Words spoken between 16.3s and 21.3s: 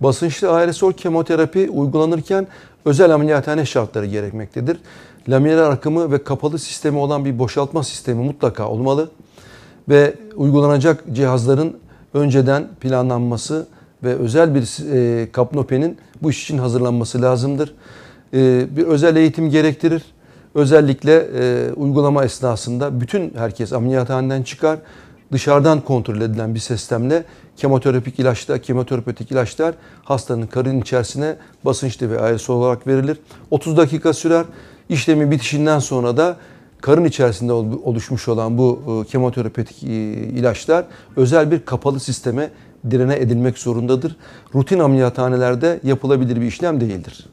iş için hazırlanması lazımdır. E, bir özel eğitim gerektirir. Özellikle